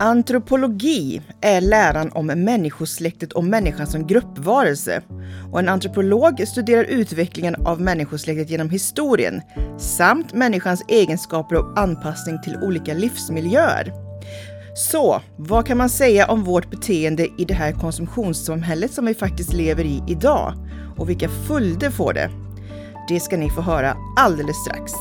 [0.00, 5.02] Antropologi är läran om människosläktet och människan som gruppvarelse.
[5.52, 9.42] Och en antropolog studerar utvecklingen av människosläktet genom historien
[9.78, 13.92] samt människans egenskaper och anpassning till olika livsmiljöer.
[14.74, 19.52] Så, vad kan man säga om vårt beteende i det här konsumtionssamhället som vi faktiskt
[19.52, 20.54] lever i idag?
[20.96, 22.30] Och vilka följder får det?
[23.08, 24.92] Det ska ni få höra alldeles strax.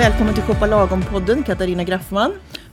[0.00, 2.32] Välkommen till Shoppa Lagom-podden, Katarina Graffman.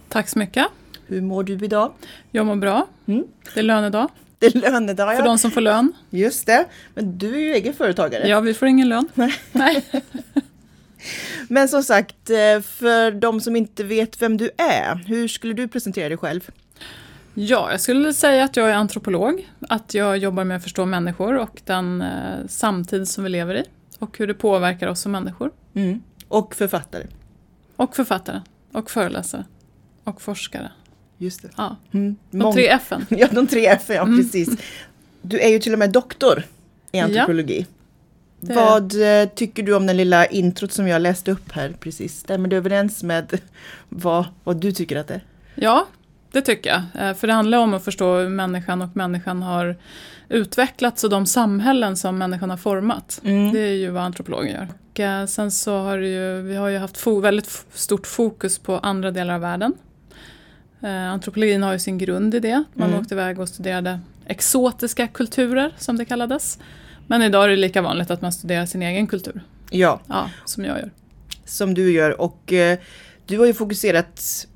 [0.10, 0.68] Tack så mycket.
[1.08, 1.94] Hur mår du idag?
[2.32, 2.88] Jag mår bra.
[3.06, 3.24] Mm.
[3.54, 4.10] Det är lönedag.
[4.40, 5.26] Det är lönedag, För ja.
[5.26, 5.94] de som får lön.
[6.10, 6.66] Just det.
[6.94, 8.28] Men du är ju egen företagare.
[8.28, 9.08] Ja, vi får ingen lön.
[9.52, 9.86] Nej.
[11.50, 15.68] Men som sagt, eh, för de som inte vet vem du är, hur skulle du
[15.68, 16.50] presentera dig själv?
[17.34, 19.50] Ja, jag skulle säga att jag är antropolog.
[19.70, 23.64] Att jag jobbar med att förstå människor och den eh, samtid som vi lever i.
[24.00, 25.52] Och hur det påverkar oss som människor.
[25.74, 26.02] Mm.
[26.28, 27.04] Och författare.
[27.76, 28.42] Och författare.
[28.72, 29.46] Och föreläsare.
[30.04, 30.72] Och forskare.
[31.18, 31.50] Just det.
[31.58, 32.16] Ja, Mm.
[32.32, 33.06] de Mång- tre F'n.
[33.18, 34.18] Ja, de tre F, ja Mm.
[34.18, 34.50] precis.
[35.22, 36.44] Du är ju till och med doktor
[36.92, 37.66] i Ja, antropologi.
[38.40, 41.76] det är Vad eh, tycker du om den lilla introt som jag läste upp här
[41.80, 42.20] precis?
[42.20, 43.40] Stämmer det överens med
[43.90, 45.24] vad, vad du tycker att det är?
[45.56, 45.88] Ja,
[46.32, 47.08] det tycker jag.
[47.10, 49.76] Eh, För det handlar om att förstå hur människan och människan har
[50.30, 53.22] utvecklats och de samhällen som människan har format.
[53.24, 53.54] Mm.
[53.54, 54.68] Det är ju vad antropologer gör.
[54.98, 58.78] Och eh, sen så har ju, vi har ju haft fo- väldigt stort fokus på
[58.78, 59.74] andra delar av världen.
[60.82, 62.64] Eh, antropologin har ju sin grund i det.
[62.74, 63.00] Man Mm.
[63.02, 66.60] åkte iväg och studerade exotiska kulturer, som det kallades.
[67.08, 69.42] Men idag är det lika vanligt att man studerar sin egen kultur.
[69.72, 70.92] Ja, Ja, som jag gör.
[71.46, 72.22] som du gör.
[72.22, 72.78] Och eh,
[73.26, 74.48] du har ju fokuserat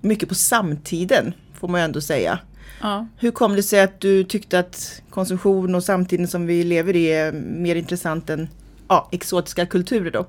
[0.00, 2.38] mycket på samtiden, får man ju ändå säga.
[2.80, 3.06] Ja.
[3.18, 7.06] Hur kom det sig att du tyckte att konsumtion och samtiden som vi lever i
[7.06, 8.48] är mer intressant än
[8.88, 10.26] ja, exotiska kulturer då?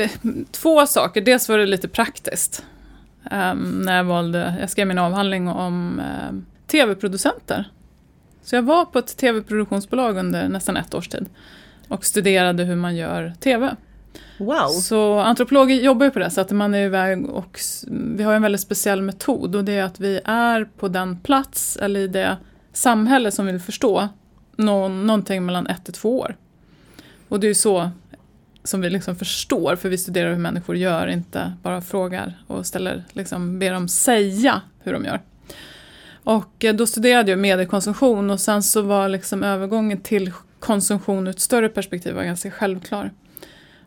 [0.00, 0.10] Eh,
[0.50, 1.20] Två saker.
[1.20, 2.64] Dels var det lite praktiskt.
[3.30, 7.70] Ehm, när jag valde, jag skrev min avhandling om um, tv-producenter.
[8.42, 11.28] Så jag var på ett tv-produktionsbolag under nästan ett års tid.
[11.88, 13.76] Och studerade hur man gör tv.
[14.38, 14.68] Wow!
[14.68, 16.56] Så antropologer jobbar ju på det sättet.
[16.56, 19.56] Man är iväg och vi har en väldigt speciell metod.
[19.56, 22.36] Och det är att vi är på den plats eller i det
[22.72, 24.08] samhälle som vi vill förstå.
[24.56, 26.36] Nå, någonting mellan ett till två år.
[27.30, 27.90] Och det är ju så
[28.64, 33.04] som vi liksom förstår, för vi studerar hur människor gör, inte bara frågar och ställer,
[33.12, 35.20] liksom, ber dem säga hur de gör.
[36.24, 41.30] Och eh, då studerade jag mediekonsumtion och sen så var liksom övergången till konsumtion ur
[41.30, 43.10] ett större perspektiv var ganska självklar.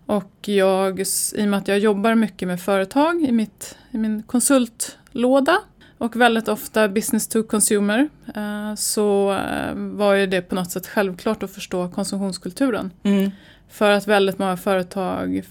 [0.05, 1.03] Och jag, i
[1.35, 5.57] och med att jag jobbar mycket med företag i, mitt, i min konsultlåda
[5.97, 10.87] och väldigt ofta business to consumer eh, så eh, var ju det på något sätt
[10.87, 12.91] självklart att förstå konsumtionskulturen.
[13.03, 13.31] Mm.
[13.69, 15.43] För att väldigt många företag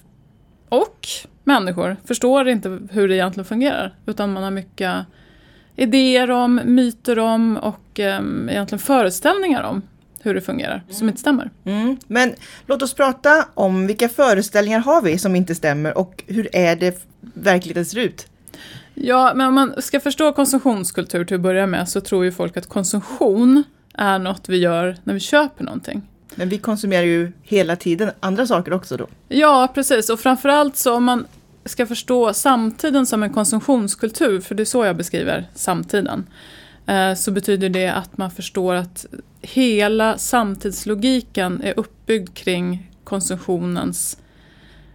[0.68, 1.06] och
[1.44, 3.94] människor förstår inte hur det egentligen fungerar.
[4.06, 5.06] Utan man har mycket
[5.76, 9.82] idéer om, myter om och eh, egentligen föreställningar om
[10.20, 11.50] hur det fungerar som inte stämmer.
[11.64, 11.96] Mm.
[12.06, 12.34] Men
[12.66, 17.06] låt oss prata om vilka föreställningar har vi som inte stämmer och hur är det
[17.20, 18.26] verkligheten ser ut?
[19.04, 22.56] Ja, men om man ska förstå konsumtionskultur till att börja med så tror ju folk
[22.56, 23.64] att konsumtion
[23.94, 26.02] är något vi gör när vi köper någonting.
[26.34, 29.06] Men vi konsumerar ju hela tiden andra saker också då.
[29.28, 30.10] Ja, precis.
[30.10, 31.26] Och framförallt så om man
[31.64, 36.26] ska förstå samtiden som en konsumtionskultur, för det är så jag beskriver samtiden,
[36.86, 39.06] eh, så betyder det att man förstår att
[39.40, 44.18] hela samtidslogiken är uppbyggd kring konsumtionens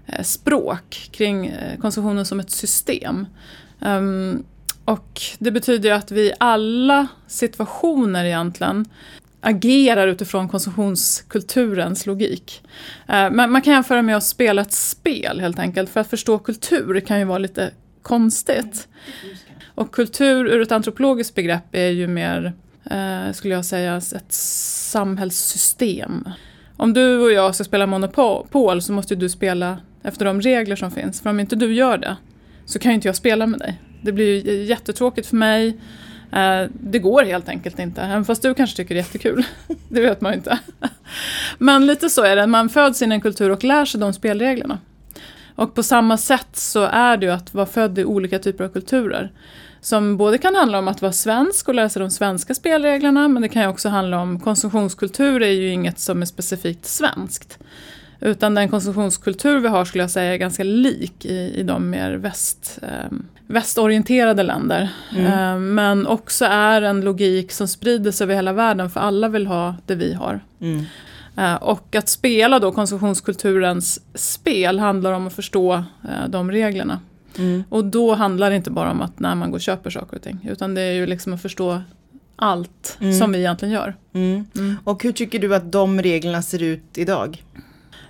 [0.06, 3.25] eh, språk, kring eh, konsumtionen som ett system.
[3.79, 4.43] Um,
[4.85, 8.85] och det betyder ju att vi i alla situationer egentligen
[9.41, 12.63] agerar utifrån konsumtionskulturens logik.
[13.09, 15.89] Uh, Men man kan jämföra med att spela ett spel helt enkelt.
[15.89, 17.71] För att förstå kultur kan ju vara lite
[18.01, 18.88] konstigt.
[19.77, 22.53] Och kultur ur ett antropologiskt begrepp är ju mer,
[22.85, 26.29] eh, skulle jag säga, ett samhällssystem.
[26.77, 30.75] Om du och jag ska spela Monopol så måste ju du spela efter de regler
[30.75, 31.21] som finns.
[31.21, 32.18] För om inte du gör det
[32.67, 33.81] så kan ju inte jag spela med dig.
[34.01, 35.77] Det blir ju jättetråkigt för mig.
[36.31, 39.43] Eh, det går helt enkelt inte, även fast du kanske tycker det är jättekul.
[39.89, 40.59] Det vet man ju inte.
[41.57, 44.13] Men lite så är det, man föds in i en kultur och lär sig de
[44.13, 44.79] spelreglerna.
[45.55, 48.69] Och på samma sätt så är det ju att vara född i olika typer av
[48.69, 49.31] kulturer.
[49.81, 53.41] Som både kan handla om att vara svensk och lära sig de svenska spelreglerna, men
[53.41, 57.59] det kan ju också handla om konsumtionskultur är ju inget som är specifikt svenskt.
[58.19, 62.13] Utan den konsumtionskultur vi har skulle jag säga är ganska lik i, i de mer
[62.13, 63.17] väst, eh,
[63.47, 64.89] västorienterade länder.
[65.15, 65.25] Mm.
[65.25, 69.47] Eh, men också är en logik som sprider sig över hela världen för alla vill
[69.47, 70.39] ha det vi har.
[70.61, 70.85] Mm.
[71.37, 75.73] Eh, och att spela då konsumtionskulturens spel handlar om att förstå
[76.03, 76.99] eh, de reglerna.
[77.37, 77.63] Mm.
[77.69, 80.23] Och då handlar det inte bara om att när man går och köper saker och
[80.23, 80.47] ting.
[80.49, 81.81] Utan det är ju liksom att förstå
[82.35, 83.19] allt mm.
[83.19, 83.95] som vi egentligen gör.
[84.13, 84.45] Mm.
[84.55, 84.75] mm.
[84.83, 87.43] Och hur tycker du att de reglerna ser ut idag?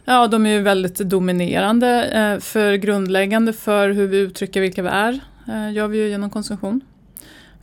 [0.10, 2.04] Ja, de är ju väldigt dominerande.
[2.04, 5.20] Eh, för grundläggande för hur vi uttrycker vilka vi är
[5.72, 6.82] gör vi ju genom konsumtion.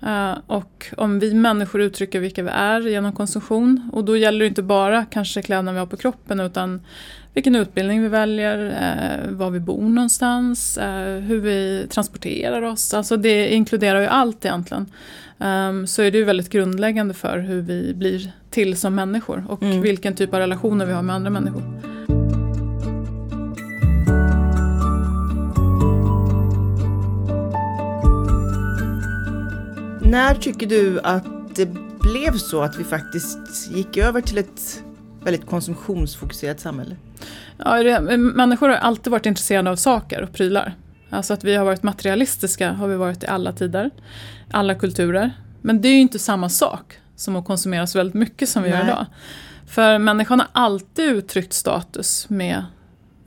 [0.02, 4.46] Uh, och om vi människor uttrycker vilka vi är genom konsumtion och då gäller det
[4.46, 6.80] inte bara kanske kläderna vi har på kroppen utan
[7.34, 8.72] vilken utbildning vi väljer,
[9.30, 10.78] var vi bor någonstans,
[11.26, 12.94] hur vi transporterar oss.
[12.94, 14.86] Alltså det inkluderar ju allt egentligen.
[15.38, 19.62] Um, så är det ju väldigt grundläggande för hur vi blir till som människor och
[19.62, 19.80] mm.
[19.80, 21.93] vilken typ av relationer vi har med andra människor.
[30.14, 31.24] När tycker du att
[31.54, 31.66] det
[32.00, 34.82] blev så att vi faktiskt gick över till ett
[35.24, 36.96] väldigt konsumtionsfokuserat samhälle?
[37.58, 40.74] Ja, människor har alltid varit intresserade av saker och prylar.
[41.10, 43.90] Alltså att vi har varit materialistiska har vi varit i alla tider,
[44.50, 45.30] alla kulturer.
[45.60, 48.70] Men det är ju inte samma sak som att konsumera så väldigt mycket som vi
[48.70, 48.78] Nej.
[48.78, 49.06] gör idag.
[49.66, 52.64] För människan har alltid uttryckt status med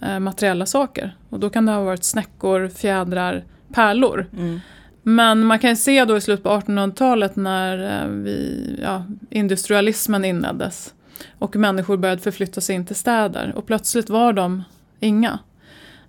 [0.02, 1.18] eh, materiella saker.
[1.30, 3.44] Och då kan det ha varit snäckor, fjädrar,
[3.74, 4.28] pärlor.
[4.34, 4.60] Mm.
[5.10, 10.94] Men man kan se då i slutet på 1800-talet när eh, vi, ja, industrialismen inleddes
[11.40, 14.64] och människor började förflytta sig in till städer och plötsligt var de
[15.00, 15.40] inga.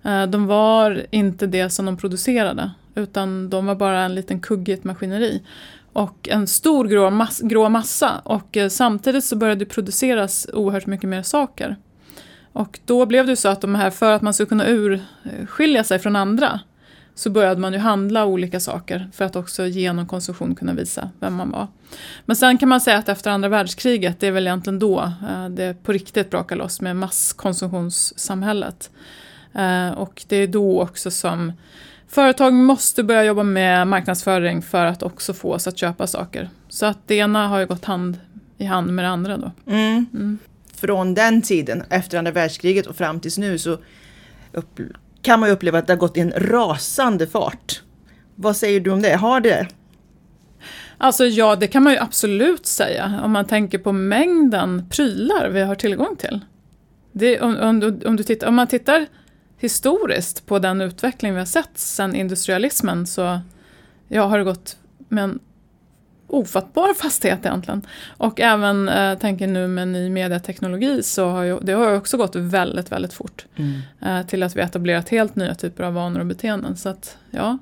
[0.03, 4.73] Eh, de var inte det som de producerade utan de var bara en liten kugge
[4.73, 5.43] i ett maskineri.
[5.93, 10.87] Och en stor grå, mass, grå massa och eh, samtidigt så började det produceras oerhört
[10.87, 11.77] mycket mer saker.
[12.53, 15.99] Och då blev det så att de här, för att man skulle kunna urskilja sig
[15.99, 16.61] från andra
[17.19, 21.35] så började man ju handla olika saker för att också genom konsumtion kunna visa vem
[21.35, 21.67] man var.
[22.25, 25.49] Men sen kan man säga att efter andra världskriget, det är väl egentligen då eh,
[25.49, 28.91] det på riktigt brakar loss med masskonsumtionssamhället.
[29.55, 31.53] Eh, och det är då också som
[32.09, 36.50] företag måste börja jobba med marknadsföring för att också få oss att köpa saker.
[36.69, 38.19] Så att det ena har ju gått hand
[38.59, 39.53] i hand med det andra då.
[39.67, 40.06] Mm.
[40.15, 40.38] Mm.
[40.75, 43.79] Från den tiden, efter andra världskriget och fram tills nu så
[44.53, 44.81] upp,
[45.23, 47.82] kan man ju uppleva att det har gått i en rasande fart.
[48.35, 49.17] Vad säger du om det?
[49.17, 49.69] Har det?
[50.99, 55.61] Alltså ja, det kan man ju absolut säga om man tänker på mängden prylar vi
[55.61, 56.41] har tillgång till.
[57.12, 59.06] Det, om, om, om, du tittar, om man tittar
[59.59, 63.41] historiskt på den utveckling vi har sett sedan industrialismen så
[64.09, 64.76] ja, har det gått
[65.09, 65.38] med en
[66.29, 67.87] ofattbar fastighet egentligen.
[68.17, 72.37] Och även, eh, tänker nu med ny mediateknologi, så har ju, det har också gått
[72.37, 73.47] väldigt, väldigt fort.
[73.57, 73.81] Mm.
[74.01, 76.77] Eh, till att vi etablerat helt nya typer av vanor och beteenden.
[76.77, 77.59] Så att, ja.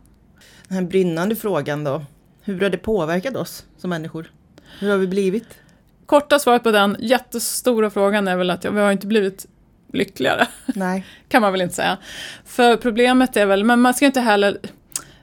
[0.68, 2.04] Den här brinnande frågan då.
[2.42, 4.30] Hur har det påverkat oss som människor?
[4.78, 5.58] Hur har vi blivit?
[6.06, 9.46] Korta svaret på den jättestora frågan är väl att ja, vi har inte blivit
[9.92, 10.46] lyckligare.
[10.66, 11.06] Nej.
[11.28, 11.98] kan man väl inte säga.
[12.44, 14.58] För problemet är väl, men man ska inte heller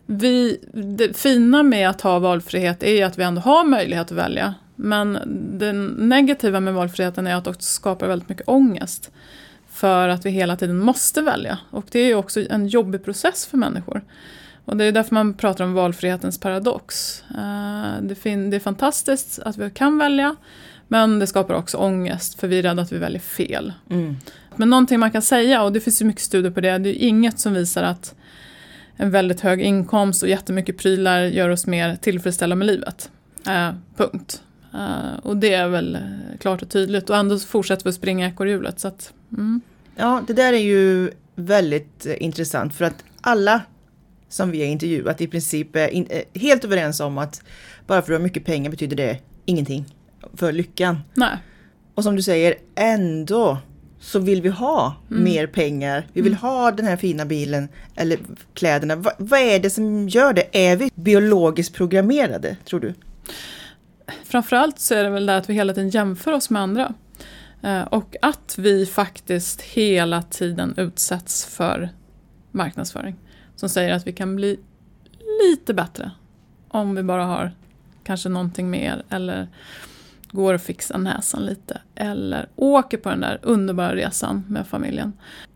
[0.05, 4.53] vi, det fina med att ha valfrihet är att vi ändå har möjlighet att välja.
[4.75, 5.19] Men
[5.59, 9.11] det negativa med valfriheten är att det skapar väldigt mycket ångest.
[9.69, 11.57] För att vi hela tiden måste välja.
[11.69, 14.01] Och det är ju också en jobbig process för människor.
[14.65, 17.21] Och det är därför man pratar om valfrihetens paradox.
[17.29, 20.35] Eh, det är fantastiskt att vi kan välja.
[20.87, 23.73] Men det skapar också ångest för vi är rädda att vi väljer fel.
[23.89, 24.16] Mm.
[24.56, 27.07] Men någonting man kan säga, och det finns ju mycket studier på det, det är
[27.07, 28.16] inget som visar att
[28.95, 33.12] en väldigt hög inkomst och jättemycket prylar gör oss mer tillfredsställda med livet.
[33.47, 34.42] Uh, punkt.
[34.73, 35.97] Uh, och det är väl
[36.40, 38.80] klart och tydligt och ändå fortsätter vi att springa ekorrhjulet.
[38.80, 39.62] Så att, mm.
[39.95, 43.62] Ja, det där är ju väldigt eh, intressant för att alla
[44.30, 47.42] som vi har intervjuat i princip är in, helt överens om att
[47.88, 49.85] bara för att du har mycket pengar betyder det ingenting
[50.33, 51.00] för lyckan.
[51.14, 51.38] Nej.
[51.95, 53.57] Och som du säger, ändå
[54.04, 55.24] så vill vi ha mm.
[55.24, 56.07] mer pengar.
[56.14, 56.42] Vi vill mm.
[56.42, 58.19] ha den här fina bilen eller
[58.54, 58.95] kläderna.
[58.95, 60.72] Va, vad är det som gör det?
[60.72, 62.94] Är vi biologiskt programmerade, tror du?
[64.24, 66.94] Framförallt så är det väl det att vi hela tiden jämför oss med andra.
[67.62, 71.90] Eh, och att vi faktiskt hela tiden utsätts för
[72.52, 73.16] marknadsföring.
[73.56, 74.60] Som säger att vi kan bli
[75.44, 76.12] lite bättre
[76.68, 77.52] om vi bara har
[78.04, 79.48] kanske någonting mer eller
[80.33, 85.13] går och fixar näsan lite eller åker på den där underbara resan med familjen.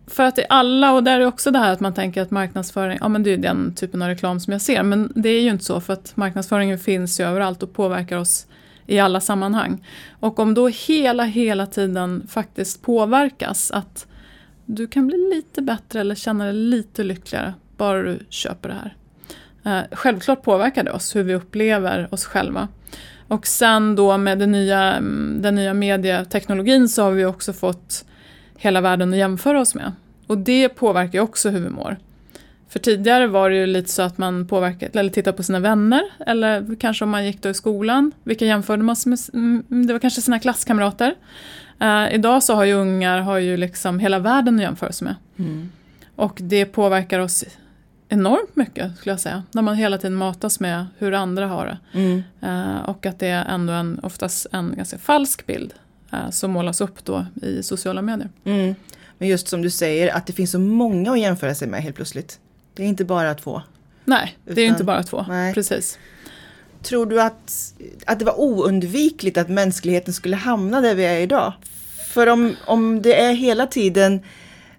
[0.08, 2.32] För att det är alla, och där är också det här att man tänker att
[2.32, 5.42] marknadsföring, ja men det är den typen av reklam som jag ser, men det är
[5.42, 8.48] ju inte så för att marknadsföringen finns ju överallt och påverkar oss
[8.86, 9.86] i alla sammanhang.
[10.20, 14.08] Och om då hela, hela tiden faktiskt påverkas att
[14.66, 18.96] du kan bli lite bättre eller känna dig lite lyckligare bara du köper det här.
[19.68, 22.68] Eh, självklart påverkar det oss, hur vi upplever oss själva.
[23.28, 28.06] Och sen då med den nya, mm, den nya medieteknologin så har vi också fått
[28.58, 29.92] hela världen att jämföra oss med.
[30.28, 31.98] Och det påverkar också hur vi mår.
[32.70, 36.02] För tidigare var det ju lite så att man påverkade, eller tittade på sina vänner,
[36.26, 39.20] eller kanske om man gick då i skolan, vilka jämförde man sig med?
[39.34, 41.16] Mm, det var kanske sina klasskamrater.
[41.82, 45.16] Uh, idag så har ju ungar har ju liksom hela världen att jämföra sig med.
[45.38, 45.70] Mm.
[46.16, 47.46] Och det påverkar oss
[48.10, 49.44] enormt mycket skulle jag säga.
[49.52, 52.00] När man hela tiden matas med hur andra har det.
[52.00, 52.24] Mm.
[52.44, 55.74] Uh, och att det är ändå en, oftast en ganska falsk bild
[56.14, 58.30] uh, som målas upp då i sociala medier.
[58.44, 58.76] Mm.
[59.18, 61.96] Men just som du säger, att det finns så många att jämföra sig med helt
[61.96, 62.40] plötsligt.
[62.74, 63.62] Det är inte bara två.
[64.06, 65.26] Nej, det är inte bara två.
[65.30, 65.54] Nej.
[65.54, 66.00] Precis.
[66.84, 67.74] Tror du att,
[68.06, 71.54] att det var oundvikligt att mänskligheten skulle hamna där vi är idag?
[72.08, 74.22] För om, om det är hela tiden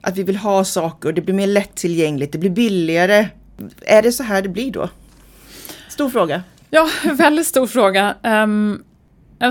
[0.00, 3.28] att vi vill ha saker, det blir mer lättillgängligt, det blir billigare.
[3.80, 4.88] Är det så här det blir då?
[5.88, 6.42] Stor fråga.
[6.70, 8.14] Ja, väldigt stor fråga.
[8.22, 8.84] Um,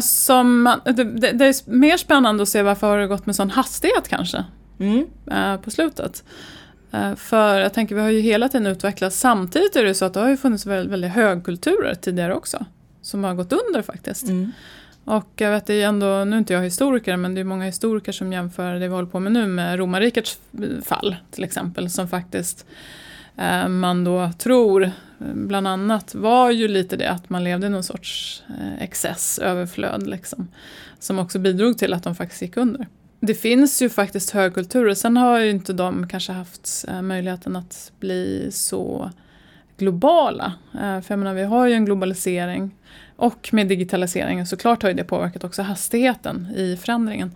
[0.01, 4.07] som, det, det, är mer spännande att se varför har det gått med sån hastighet
[4.07, 4.45] kanske.
[4.79, 5.05] Mm.
[5.31, 6.23] Uh, på slutet.
[6.93, 9.19] Uh, för jag tänker, vi har ju hela tiden utvecklats.
[9.19, 12.65] Samtidigt är det så att det har ju funnits väldigt, väldigt högkulturer tidigare också.
[13.01, 14.23] Som har gått under faktiskt.
[14.23, 14.51] Mm.
[15.07, 17.65] Och jag vet, det är ändå, nu är inte jag historiker, men det är många
[17.65, 20.39] historiker som jämför det vi håller på med nu med romarrikets
[20.83, 21.89] fall till exempel.
[21.89, 22.65] Som faktiskt
[23.37, 24.91] eh, man då tror,
[25.33, 30.07] bland annat, var ju lite det att man levde i någon sorts eh, excess, överflöd
[30.07, 30.47] liksom.
[30.99, 32.87] Som också bidrog till att de faktiskt gick under.
[33.19, 37.91] Det finns ju faktiskt högkulturer, sen har ju inte de kanske haft eh, möjligheten att
[37.99, 39.11] bli så
[39.77, 40.53] globala.
[40.73, 42.75] Eh, för jag menar, vi har ju en globalisering
[43.15, 47.35] och med digitaliseringen såklart har ju det påverkat också hastigheten i förändringen.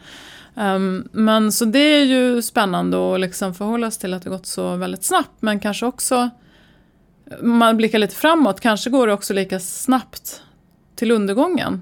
[0.55, 4.45] Um, men så det är ju spännande att liksom förhålla sig till att det gått
[4.45, 6.29] så väldigt snabbt men kanske också
[7.41, 10.41] om man blickar lite framåt, kanske går det också lika snabbt
[10.95, 11.81] till undergången.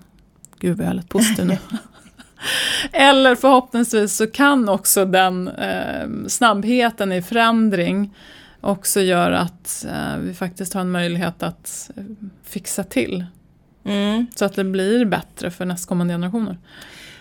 [0.60, 1.58] Gud vad jag lät positiv nu.
[2.92, 8.16] Eller förhoppningsvis så kan också den eh, snabbheten i förändring
[8.62, 12.04] också göra att eh, vi faktiskt har en möjlighet att eh,
[12.44, 13.26] fixa till
[13.84, 14.28] Mm.
[14.36, 16.58] Så att det blir bättre för nästkommande generationer.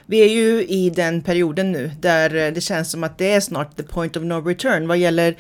[0.07, 3.77] Vi är ju i den perioden nu där det känns som att det är snart
[3.77, 5.37] the point of no return vad gäller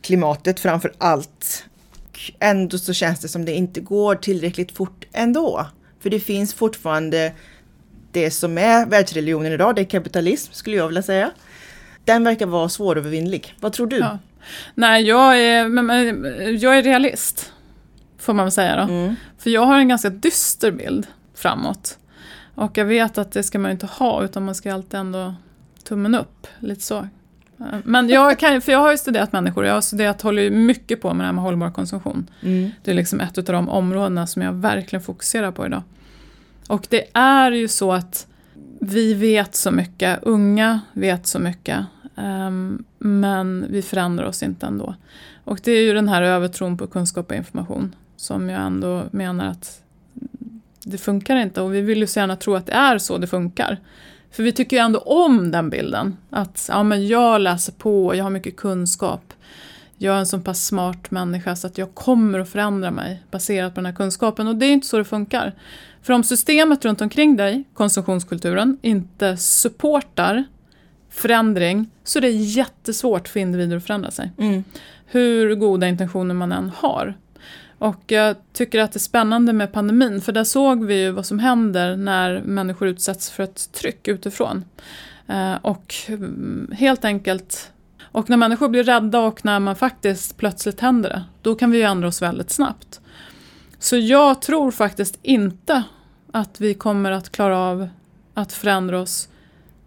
[0.00, 1.64] klimatet framför allt.
[2.38, 5.66] Ändå så känns det som det inte går tillräckligt fort ändå.
[6.00, 7.32] För det finns fortfarande
[8.12, 11.30] det som är världsreligionen idag, det är kapitalism skulle jag vilja säga.
[12.04, 13.54] Den verkar vara svårövervinnlig.
[13.60, 13.96] Vad tror du?
[13.98, 14.18] Ja.
[14.74, 15.64] Nej, jag är,
[16.64, 17.52] jag är realist.
[18.18, 18.82] Får man väl säga då.
[18.82, 19.14] Mm.
[19.38, 21.98] För jag har en ganska dyster bild framåt.
[22.54, 25.34] Och jag vet att det ska man ju inte ha utan man ska alltid ändå
[25.84, 26.46] tummen upp.
[26.58, 27.08] Lite så.
[27.84, 31.14] Men jag, kan, för jag har ju studerat människor, jag har studerat, håller mycket på
[31.14, 32.30] med det här med hållbar konsumtion.
[32.40, 32.70] Mm.
[32.84, 35.82] Det är liksom ett av de områdena som jag verkligen fokuserar på idag.
[36.68, 38.26] Och det är ju så att
[38.80, 41.78] vi vet så mycket, unga vet så mycket.
[42.14, 44.94] Um, men vi förändrar oss inte ändå.
[45.44, 49.46] Och det är ju den här övertron på kunskap och information som jag ändå menar
[49.46, 49.82] att
[50.84, 53.26] det funkar inte och vi vill ju så gärna tro att det är så det
[53.26, 53.78] funkar.
[54.30, 56.16] För vi tycker ju ändå om den bilden.
[56.30, 59.32] Att ja, men jag läser på, jag har mycket kunskap.
[59.98, 63.74] Jag är en så pass smart människa så att jag kommer att förändra mig baserat
[63.74, 64.48] på den här kunskapen.
[64.48, 65.54] Och det är inte så det funkar.
[66.02, 70.44] För om systemet runt omkring dig, konsumtionskulturen, inte supportar
[71.12, 74.32] förändring så är det jättesvårt för individer att förändra sig.
[74.38, 74.64] Mm.
[75.06, 77.14] Hur goda intentioner man än har.
[77.78, 81.26] Och jag tycker att det är spännande med pandemin, för där såg vi ju vad
[81.26, 84.64] som händer när människor utsätts för ett tryck utifrån.
[85.26, 90.80] Eh, och mm, helt enkelt, och när människor blir rädda och när man faktiskt plötsligt
[90.80, 93.00] händer det, då kan vi ju ändra oss väldigt snabbt.
[93.78, 95.82] Så jag tror faktiskt inte
[96.32, 97.88] att vi kommer att klara av
[98.34, 99.28] att förändra oss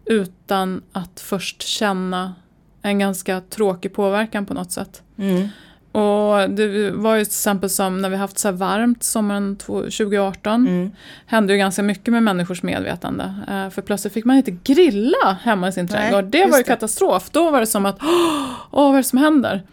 [0.06, 2.34] utan att först känna
[2.82, 5.02] en ganska tråkig påverkan på något sätt.
[5.18, 5.48] Mm.
[5.92, 10.68] Och det var ju till exempel som när vi haft så här varmt sommaren 2018.
[10.68, 10.92] Mm.
[11.26, 13.24] hände ju ganska mycket med människors medvetande.
[13.24, 16.26] Uh, för plötsligt fick man inte grilla hemma i sin trädgård.
[16.26, 17.30] Det var ju katastrof.
[17.32, 17.98] Då var det som att,
[18.72, 19.64] åh, vad är det som händer?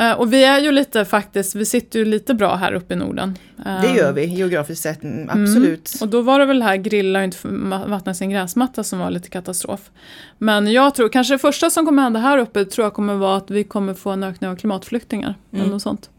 [0.00, 2.96] Uh, och vi är ju lite faktiskt, vi sitter ju lite bra här uppe i
[2.96, 3.38] Norden.
[3.66, 5.94] Uh, det gör vi geografiskt sett, mm, absolut.
[5.94, 6.00] Mm.
[6.00, 7.38] Och då var det väl här grilla och inte
[7.86, 9.90] vattna sin gräsmatta som var lite katastrof.
[10.38, 13.36] Men jag tror, kanske det första som kommer hända här uppe tror jag kommer vara
[13.36, 15.34] att vi kommer få en ökning av klimatflyktingar.
[15.50, 15.62] Mm.
[15.62, 16.10] Eller något sånt.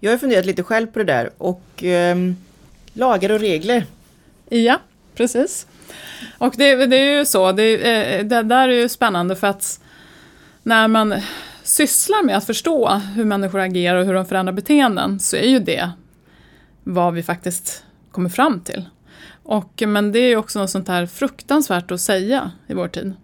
[0.00, 2.16] Jag har funderat lite själv på det där och eh,
[2.92, 3.86] lagar och regler.
[4.48, 4.80] Ja,
[5.14, 5.66] precis.
[6.38, 9.80] Och det, det är ju så, det, eh, det där är ju spännande för att
[10.62, 11.14] när man
[11.62, 15.58] sysslar med att förstå hur människor agerar och hur de förändrar beteenden så är ju
[15.58, 15.90] det
[16.84, 18.84] vad vi faktiskt kommer fram till.
[19.42, 23.14] Och, men det är ju också något sånt här fruktansvärt att säga i vår tid.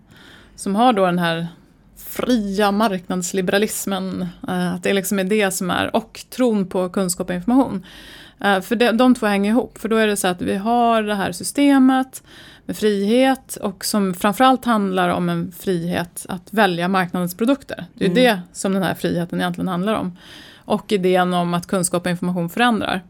[0.59, 1.49] Som har då den här
[1.97, 7.35] fria marknadsliberalismen, eh, att det liksom är det som är, och tron på kunskap och
[7.35, 7.87] information.
[8.41, 11.15] Eh, för de två hänger ihop, för då är det så att vi har det
[11.15, 12.23] här systemet
[12.67, 17.85] med frihet och som framförallt handlar om en frihet att välja marknadens produkter.
[17.95, 18.23] Det är mm.
[18.23, 20.17] det som den här friheten egentligen handlar om.
[20.57, 23.03] Och idén om att kunskap och information förändrar.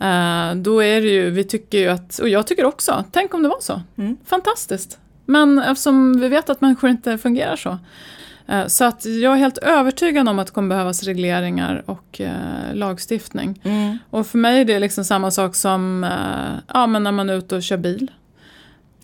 [0.00, 3.42] Uh, då är det ju, vi tycker ju att, och jag tycker också, tänk om
[3.42, 3.82] det var så.
[3.96, 4.16] Mm.
[4.24, 4.98] Fantastiskt.
[5.26, 7.78] Men eftersom vi vet att människor inte fungerar så.
[8.52, 12.74] Uh, så att jag är helt övertygad om att det kommer behövas regleringar och uh,
[12.74, 13.60] lagstiftning.
[13.62, 13.98] Mm.
[14.10, 16.06] Och för mig är det liksom samma sak som
[16.74, 18.10] ja, men när man är ute och kör bil.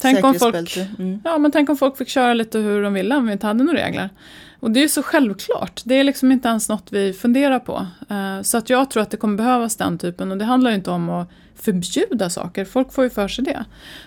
[0.00, 1.20] Tänk om, folk, mm.
[1.24, 3.64] ja, men tänk om folk fick köra lite hur de ville om vi inte hade
[3.64, 4.10] några regler.
[4.60, 5.82] Och det är ju så självklart.
[5.84, 7.86] Det är liksom inte ens något vi funderar på.
[8.10, 10.30] Uh, så att jag tror att det kommer behövas den typen.
[10.30, 11.30] Och det handlar ju inte om att
[11.62, 12.64] förbjuda saker.
[12.64, 13.64] Folk får ju för sig det.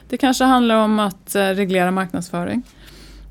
[0.09, 2.63] Det kanske handlar om att uh, reglera marknadsföring.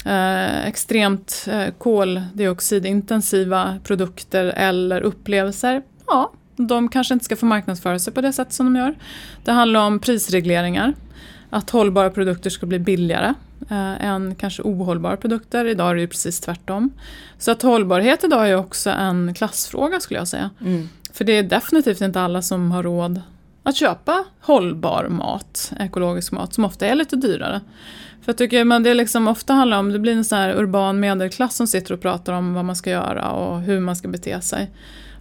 [0.07, 1.49] Uh, extremt
[1.79, 5.83] koldioxidintensiva produkter eller upplevelser.
[6.07, 8.95] Ja, de kanske inte ska få marknadsföra sig på det sätt som de gör.
[9.45, 10.95] Det handlar om prisregleringar
[11.51, 13.35] att hållbara produkter ska bli billigare
[13.71, 15.65] eh, än kanske ohållbara produkter.
[15.65, 16.91] Idag är det ju precis tvärtom.
[17.39, 20.51] Så att hållbarhet idag är också en klassfråga skulle jag säga.
[20.61, 20.89] Mm.
[21.13, 23.21] För det är definitivt inte alla som har råd
[23.63, 27.61] att köpa hållbar mat, ekologisk mat, som ofta är lite dyrare.
[28.23, 31.01] För jag tycker man det liksom ofta handlar om, det blir en sån här urban
[31.01, 34.41] medelklass som sitter och pratar om vad man ska göra och hur man ska bete
[34.41, 34.71] sig.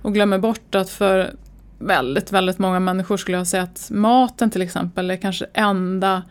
[0.02, 1.34] Och glömmer bort att för
[1.80, 6.24] väldigt, väldigt många människor skulle jag säga att maten till exempel är kanske enda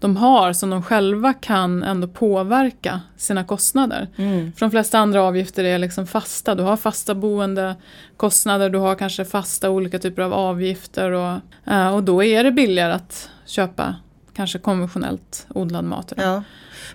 [0.00, 4.08] de har som de själva kan ändå påverka sina kostnader.
[4.16, 4.52] Mm.
[4.52, 6.54] För de flesta andra avgifter är liksom fasta.
[6.54, 11.36] Du har fasta boendekostnader, du har kanske fasta olika typer av avgifter och,
[11.72, 13.96] eh, och då är det billigare att köpa
[14.34, 16.12] kanske konventionellt odlad mat.
[16.16, 16.42] Ja.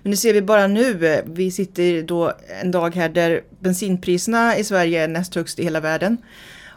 [0.01, 1.21] Men det ser vi bara nu.
[1.25, 5.79] Vi sitter då en dag här där bensinpriserna i Sverige är näst högst i hela
[5.79, 6.17] världen.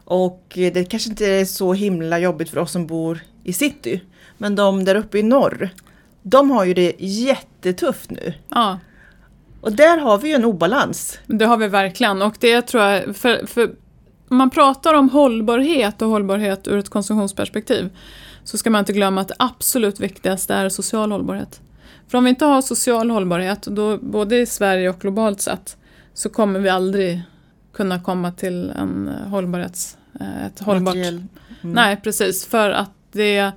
[0.04, 4.00] Och det kanske inte är så himla jobbigt för oss som bor i city.
[4.38, 5.70] Men de där uppe i norr,
[6.30, 8.34] de har ju det jättetufft nu.
[8.48, 8.78] Ja.
[9.60, 11.18] Och där har vi ju en obalans.
[11.26, 12.22] Det har vi verkligen.
[12.22, 13.70] Och det tror jag, för, för
[14.28, 17.90] om man pratar om hållbarhet och hållbarhet ur ett konsumtionsperspektiv
[18.44, 21.60] så ska man inte glömma att det absolut viktigaste är social hållbarhet.
[22.08, 25.76] För om vi inte har social hållbarhet, då, både i Sverige och globalt sett,
[26.14, 27.22] så kommer vi aldrig
[27.72, 30.94] kunna komma till en hållbarhets Eh, ett hållbart...
[30.94, 31.28] Mm.
[31.62, 32.46] Nej, precis.
[32.46, 33.52] För att det...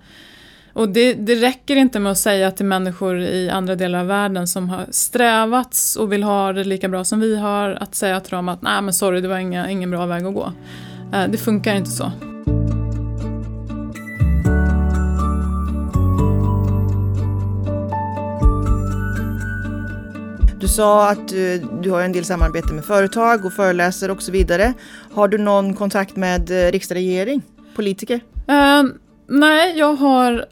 [0.74, 4.48] Och det, det räcker inte med att säga till människor i andra delar av världen
[4.48, 8.32] som har strävats och vill ha det lika bra som vi har, att säga till
[8.32, 10.54] dem att nej men sorry, det var inga, ingen bra väg att gå.
[11.14, 12.12] Eh, det funkar inte så.
[20.62, 24.22] Du sa att du, eh, du har en del samarbete med företag och föreläser och
[24.22, 24.74] så vidare.
[25.14, 27.42] Har du någon kontakt med eh, riksdag regering?
[27.76, 28.16] Politiker?
[28.16, 28.92] Uh,
[29.28, 30.46] nej, jag har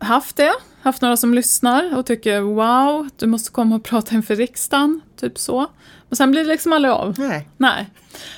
[0.00, 0.52] haft det.
[0.82, 5.00] Haft några som lyssnar och tycker wow, du måste komma och prata inför riksdagen.
[5.20, 5.66] Typ så.
[6.08, 7.14] Och sen blir det liksom aldrig av.
[7.18, 7.48] Nej.
[7.56, 7.90] nej.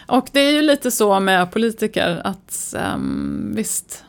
[0.07, 4.05] Och det är ju lite så med politiker att um, visst,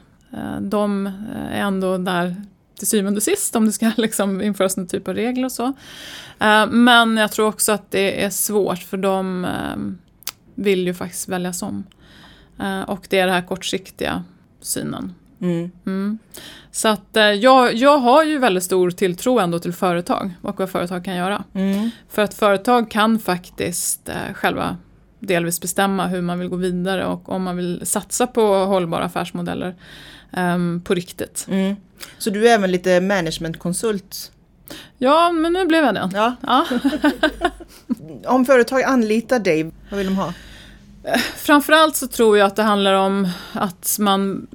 [0.59, 1.05] de
[1.51, 2.35] är ändå där
[2.77, 5.65] till syvende och sist om det ska liksom införas någon typ av regler och så.
[6.39, 9.75] Eh, men jag tror också att det är svårt för de eh,
[10.55, 11.83] vill ju faktiskt väljas om.
[12.59, 14.23] Eh, och det är den här kortsiktiga
[14.61, 15.13] synen.
[15.43, 15.71] Mm.
[15.85, 16.17] Mm.
[16.71, 21.05] Så att jag, jag har ju väldigt stor tilltro ändå till företag och vad företag
[21.05, 21.43] kan göra.
[21.53, 21.89] Mm.
[22.09, 24.77] För att företag kan faktiskt själva
[25.19, 29.75] delvis bestämma hur man vill gå vidare och om man vill satsa på hållbara affärsmodeller
[30.37, 31.45] um, på riktigt.
[31.49, 31.75] Mm.
[32.17, 34.31] Så du är även lite managementkonsult?
[34.97, 36.09] Ja, men nu blev jag det.
[36.13, 36.35] Ja.
[36.41, 36.65] ja.
[38.31, 40.33] om företag anlitar dig, vad vill de ha?
[41.35, 44.47] Framförallt så tror jag att det handlar om att man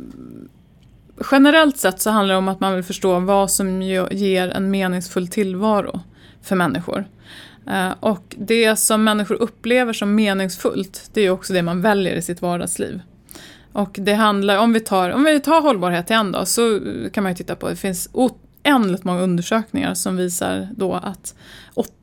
[1.31, 5.29] Generellt sett så handlar det om att man vill förstå vad som ger en meningsfull
[5.29, 6.01] tillvaro
[6.43, 7.05] för människor.
[7.71, 12.23] Eh, och det som människor upplever som meningsfullt, det är också det man väljer i
[12.23, 13.01] sitt vardagsliv.
[13.73, 16.81] Och det handlar, om vi tar, om vi tar hållbarhet igen då, så
[17.13, 21.35] kan man ju titta på, det finns oändligt många undersökningar som visar då att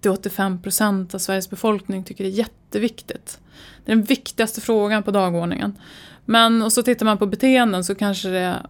[0.01, 3.39] 80-85% av Sveriges befolkning tycker det är jätteviktigt.
[3.85, 5.77] Det är den viktigaste frågan på dagordningen.
[6.25, 8.65] Men och så tittar man på beteenden så kanske det är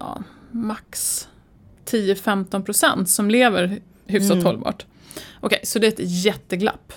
[0.00, 1.28] ja, max
[1.84, 4.44] 10-15% som lever hyfsat mm.
[4.44, 4.86] hållbart.
[5.14, 6.92] Okej, okay, så det är ett jätteglapp.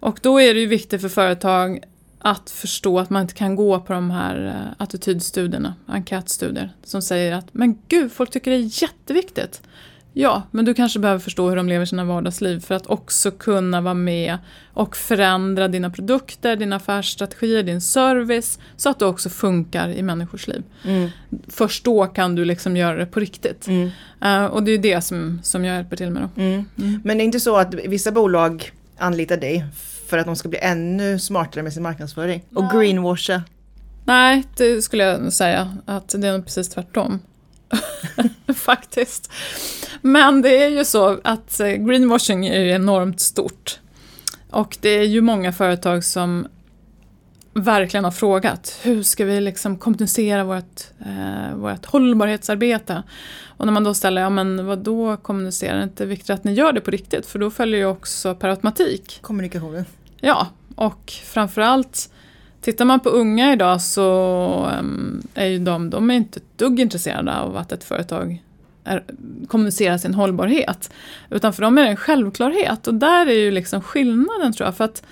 [0.00, 1.84] Och då är det ju viktigt för företag
[2.18, 7.32] att förstå att man inte kan gå på de här eh, attitydstudierna, enkätstudier, som säger
[7.32, 9.62] att men gud, folk tycker det är jätteviktigt.
[10.18, 13.80] Ja, men du kanske behöver förstå hur de lever sina vardagsliv för att också kunna
[13.80, 14.38] vara med
[14.72, 20.46] och förändra dina produkter, dina affärsstrategier, din service så att det också funkar i människors
[20.48, 20.62] liv.
[20.84, 21.10] Mm.
[21.48, 23.66] Först då kan du liksom göra det på riktigt.
[23.66, 23.90] Mm.
[24.24, 26.22] Uh, och det är det som, som jag hjälper till med.
[26.22, 26.42] Då.
[26.42, 26.64] Mm.
[26.78, 27.00] mm.
[27.04, 29.64] Men det är inte så att vissa bolag anlitar dig
[30.06, 33.42] för att de ska bli ännu smartare med sin marknadsföring och greenwasha?
[34.04, 37.20] Nej, det skulle jag säga att det är precis tvärtom.
[38.54, 39.32] Faktiskt.
[40.02, 43.78] Men det är ju så att eh, greenwashing är enormt stort.
[44.50, 46.46] Och det är ju många företag som
[47.52, 53.02] verkligen har frågat hur ska vi liksom kommunicera vårt, eh, vårt hållbarhetsarbete?
[53.44, 55.76] Och när man då ställer, ja men vad då kommunicera?
[55.76, 58.48] Det inte viktigt att ni gör det på riktigt för då följer ju också per
[58.48, 59.18] automatik.
[59.22, 59.84] Kommunikationen.
[60.20, 62.10] Ja, och framförallt
[62.66, 66.80] Tittar man på unga idag så um, är ju de, de är inte ett dugg
[66.80, 68.42] intresserade av att ett företag
[68.84, 69.04] är,
[69.48, 70.90] kommunicerar sin hållbarhet.
[71.30, 74.76] Utan för dem är det en självklarhet och där är ju liksom skillnaden tror jag.
[74.76, 75.02] För att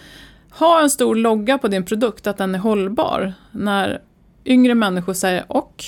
[0.50, 3.32] ha en stor logga på din produkt, att den är hållbar.
[3.50, 4.00] När
[4.44, 5.84] yngre människor säger och,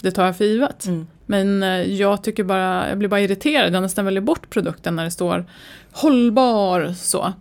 [0.00, 0.86] det tar jag för givet.
[0.86, 1.06] Mm.
[1.26, 5.04] Men eh, jag tycker bara, jag blir bara irriterad, jag nästan väljer bort produkten när
[5.04, 5.44] det står
[5.92, 7.32] hållbar så.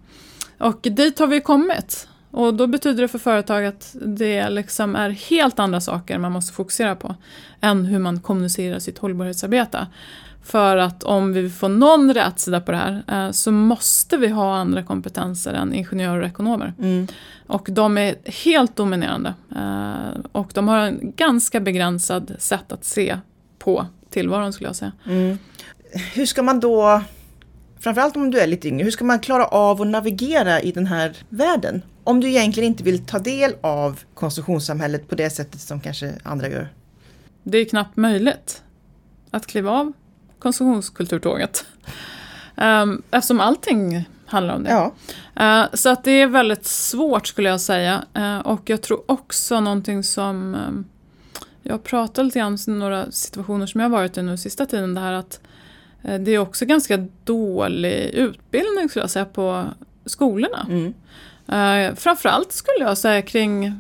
[0.57, 2.07] Och dit har vi kommit.
[2.35, 6.53] Och då betyder det för företag att det liksom är helt andra saker man måste
[6.53, 7.15] fokusera på
[7.61, 9.87] än hur man kommunicerar sitt hållbarhetsarbete.
[10.43, 14.55] För att om vi får någon rätsida på det här eh, så måste vi ha
[14.55, 16.73] andra kompetenser än ingenjörer och ekonomer.
[16.79, 17.07] Mm.
[17.47, 19.33] Och de är helt dominerande.
[19.55, 23.17] Eh, och de har en ganska begränsad sätt att se
[23.59, 24.91] på tillvaron skulle jag säga.
[25.05, 25.37] Mm.
[26.13, 27.01] Hur ska man då,
[27.85, 30.85] framförallt om du är lite yngre, hur ska man klara av att navigera i den
[30.85, 31.81] här världen?
[32.03, 36.49] Om du egentligen inte vill ta del av konsumtionssamhället på det sättet som kanske andra
[36.49, 36.73] gör.
[37.43, 38.63] Det är knappt möjligt
[39.31, 39.93] att kliva av
[40.39, 41.65] konsumtionskulturtåget.
[42.55, 44.69] Um, eftersom allting handlar om det.
[44.69, 44.93] Ja.
[45.39, 48.05] Uh, så att det är väldigt svårt skulle jag säga.
[48.17, 50.85] Uh, och jag tror också någonting som um,
[51.61, 54.93] jag pratar lite grann om några situationer som jag har varit i nu sista tiden.
[54.93, 55.39] Det här att
[56.19, 59.65] det är också ganska dålig utbildning skulle jag säga på
[60.05, 60.67] skolorna.
[60.69, 60.93] Mm.
[61.49, 63.79] Uh, framförallt skulle jag säga kring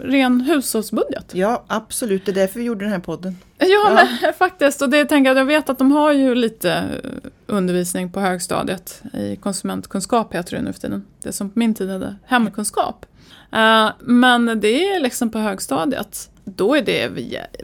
[0.00, 1.34] ren hushållsbudget.
[1.34, 2.26] Ja, absolut.
[2.26, 3.36] Det är därför vi gjorde den här podden.
[3.58, 4.06] Ja, ja.
[4.22, 4.82] Men, faktiskt.
[4.82, 9.02] Och det tänker jag, jag vet att de har ju lite eh, undervisning på högstadiet
[9.12, 11.04] i konsumentkunskap heter det nu för tiden.
[11.22, 13.06] Det som på min tid hade hemkunskap.
[13.54, 16.30] Uh, men det är liksom på högstadiet.
[16.44, 17.08] Då är det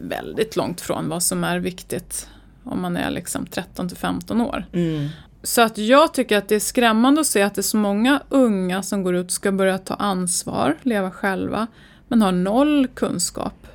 [0.00, 2.28] väldigt långt från vad som är viktigt
[2.70, 4.64] om man är liksom 13 till 15 år.
[4.72, 5.08] Mm.
[5.42, 8.22] Så att jag tycker att det är skrämmande att se att det är så många
[8.28, 11.66] unga som går ut och ska börja ta ansvar, leva själva,
[12.08, 13.66] men har noll kunskap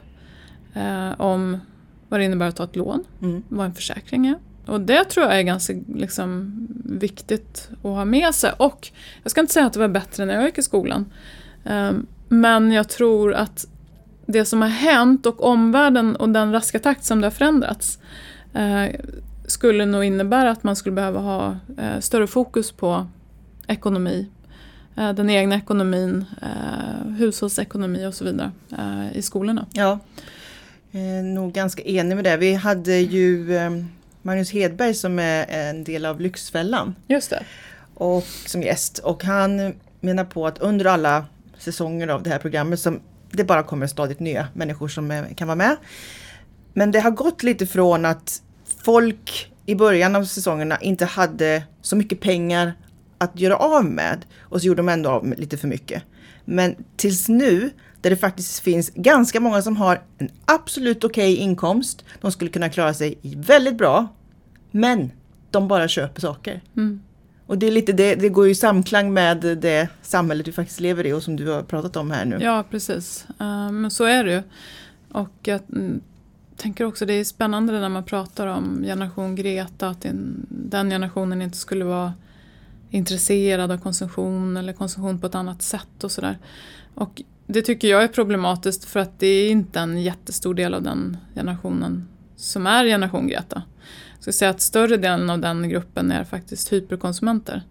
[0.73, 1.57] eh, om
[2.09, 3.43] vad det innebär att ta ett lån, mm.
[3.49, 4.35] vad en försäkring är.
[4.65, 6.53] Och det tror jag är ganska liksom,
[6.85, 8.51] viktigt att ha med sig.
[8.57, 8.91] Och
[9.23, 11.05] jag ska inte säga att det var bättre när jag gick i skolan.
[11.63, 11.91] Eh,
[12.27, 13.67] men jag tror att
[14.25, 17.99] det som har hänt och omvärlden och den raska takt som det har förändrats
[19.47, 23.07] skulle nog innebära att man skulle behöva ha eh, större fokus på
[23.67, 24.27] ekonomi,
[24.97, 29.65] eh, den egna ekonomin, eh, hushållsekonomi och så vidare eh, i skolorna.
[29.73, 29.99] Ja,
[30.91, 32.37] eh, nog ganska enig med det.
[32.37, 33.71] Vi hade ju eh,
[34.21, 36.95] Magnus Hedberg som är en del av Lyxfällan.
[37.07, 37.43] Just det.
[37.93, 41.25] Och, som gäst och han menar på att under alla
[41.57, 42.99] säsonger av det här programmet som
[43.31, 45.77] det bara kommer stadigt nya människor som kan vara med.
[46.73, 48.41] Men det har gått lite från att
[48.85, 52.73] folk i början av säsongerna inte hade så mycket pengar
[53.17, 56.03] att göra av med och så gjorde de ändå av med lite för mycket.
[56.45, 57.69] Men tills nu,
[58.01, 62.51] där det faktiskt finns ganska många som har en absolut okej okay inkomst, de skulle
[62.51, 64.07] kunna klara sig väldigt bra,
[64.71, 65.11] men
[65.51, 66.61] de bara köper saker.
[66.77, 67.01] Mm.
[67.47, 70.79] Och det, är lite det, det går ju i samklang med det samhället vi faktiskt
[70.79, 72.37] lever i och som du har pratat om här nu.
[72.41, 73.25] Ja, precis.
[73.41, 74.43] Uh, men så är det ju.
[75.11, 75.69] Och att
[76.57, 80.05] tänker också det är spännande när man pratar om generation Greta, att
[80.49, 82.13] den generationen inte skulle vara
[82.89, 86.37] intresserad av konsumtion eller konsumtion på ett annat sätt och sådär.
[86.93, 90.83] Och det tycker jag är problematiskt för att det är inte en jättestor del av
[90.83, 93.63] den generationen som är generation Greta.
[94.13, 97.61] Jag skulle säga att större delen av den gruppen är faktiskt hyperkonsumenter.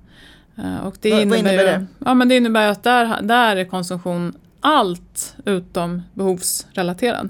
[0.57, 1.87] Eh, och det vad, innebär, vad innebär det?
[1.99, 7.29] Ja, men det innebär att där, där är konsumtion allt utom behovsrelaterad.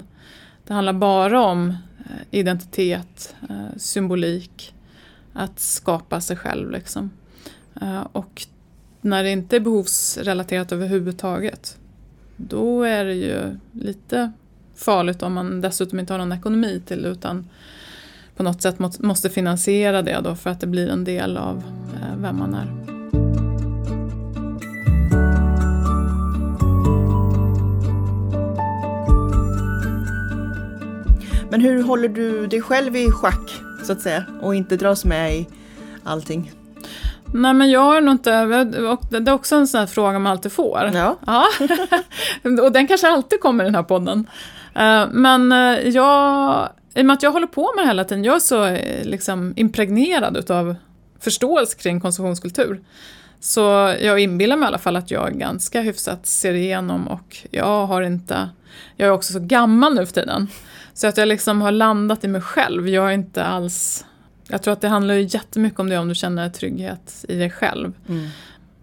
[0.67, 4.73] Det handlar bara om eh, identitet, eh, symbolik,
[5.33, 6.71] att skapa sig själv.
[6.71, 7.11] Liksom.
[7.81, 8.47] Eh, och
[9.01, 11.77] när det inte är behovsrelaterat överhuvudtaget,
[12.35, 14.31] då är det ju lite
[14.75, 17.49] farligt om man dessutom inte har någon ekonomi till det utan
[18.35, 21.63] på något sätt måste finansiera det då för att det blir en del av
[22.17, 22.94] vem man är.
[31.55, 35.35] Men hur håller du dig själv i schack så att säga och inte dras med
[35.35, 35.47] i
[36.03, 36.51] allting?
[37.33, 38.45] Nej men jag har nog inte,
[39.09, 40.91] det är också en sån här fråga man alltid får.
[40.93, 41.17] Ja.
[41.25, 41.45] ja.
[42.63, 44.29] och den kanske alltid kommer i den här podden.
[44.75, 48.23] Eh, men eh, jag, i och med att jag håller på med det hela tiden,
[48.23, 50.75] jag är så eh, liksom impregnerad utav
[51.19, 52.83] förståelse kring konsumtionskultur.
[53.39, 57.85] Så jag inbillar mig i alla fall att jag ganska hyfsat ser igenom och jag
[57.85, 58.49] har inte,
[58.95, 60.47] jag är också så gammal nu för tiden.
[60.95, 62.89] Så att jag liksom har landat i mig själv.
[62.89, 64.05] Jag är inte alls...
[64.47, 67.49] Jag tror att det handlar ju jättemycket om det om du känner trygghet i dig
[67.49, 67.93] själv.
[68.09, 68.27] Mm.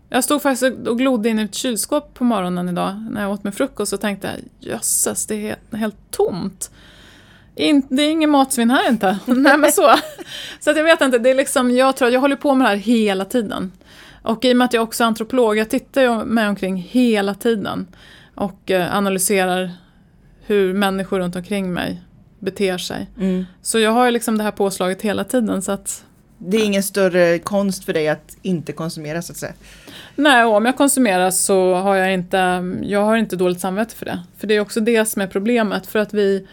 [0.08, 3.44] Jag stod faktiskt och glodde in i ett kylskåp på morgonen idag när jag åt
[3.44, 6.70] min frukost och tänkte jösses, det är helt, tomt.
[7.54, 9.18] In, det är ingen matsvinn här inte.
[9.26, 9.94] Nej men så.
[10.60, 12.64] Så att jag vet inte, det är liksom, jag tror att jag håller på med
[12.64, 13.72] det här hela tiden.
[14.22, 17.34] Och i och med att jag också är antropolog, jag tittar ju mig omkring hela
[17.34, 17.86] tiden
[18.34, 19.70] och eh, analyserar
[20.52, 22.02] hur människor runt omkring mig
[22.38, 23.10] beter sig.
[23.18, 23.44] Mm.
[23.62, 26.04] Så jag har ju liksom det här påslaget hela tiden så att
[26.38, 29.52] det är ingen större konst för dig att inte konsumera så att säga?
[30.16, 34.06] Nej, och om jag konsumerar så har jag inte, jag har inte dåligt samvete för
[34.06, 34.20] det.
[34.38, 35.86] För det är också det som är problemet.
[35.86, 36.46] För att vi,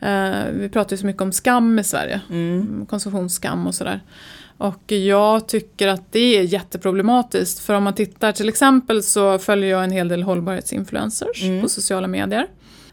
[0.00, 2.20] eh, vi pratar ju så mycket om skam i Sverige.
[2.30, 2.86] Mm.
[2.86, 4.00] Konsumtionsskam och sådär.
[4.58, 7.58] Och jag tycker att det är jätteproblematiskt.
[7.58, 11.62] För om man tittar, till exempel så följer jag en hel del hållbarhetsinfluencers mm.
[11.62, 12.46] på sociala medier.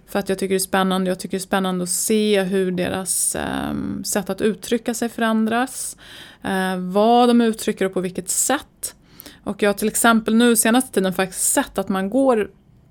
[0.08, 1.12] För att jag tycker det är spännande.
[1.12, 5.98] Jag tycker det är spännande att se hur deras eh, sätt att uttrycka sig förändras.
[6.44, 8.96] Eh, vad de uttrycker och på vilket sätt.
[9.44, 12.50] Och jag har till exempel nu senaste tiden faktiskt sett att man går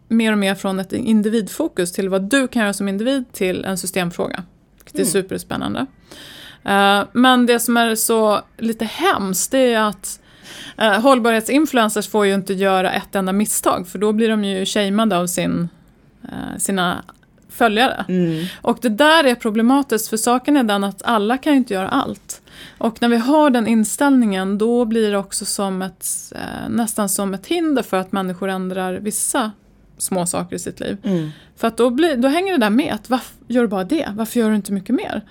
[0.09, 3.79] mer och mer från ett individfokus till vad du kan göra som individ till en
[3.79, 4.44] systemfråga.
[4.92, 5.12] Det är mm.
[5.12, 5.87] superspännande.
[6.64, 10.20] Eh, men det som är så lite hemskt det är att
[10.79, 15.18] eh, hållbarhetsinfluencers får ju inte göra ett enda misstag för då blir de ju shameade
[15.18, 15.68] av sin
[16.59, 17.05] sina
[17.49, 18.05] följare.
[18.09, 18.47] Mm.
[18.63, 21.89] Och det där är problematiskt för saken är den att alla kan ju inte göra
[21.89, 22.43] allt.
[22.79, 27.35] Och när vi har den inställningen då blir det också som ett, eh, nästan som
[27.35, 29.51] ett hinder för att människor ändrar vissa
[29.99, 30.97] små saker i sitt liv.
[31.05, 31.31] Mm.
[31.57, 34.09] För att då, blir, då hänger det där med att varför gör du bara det?
[34.15, 35.23] Varför gör du inte mycket mer?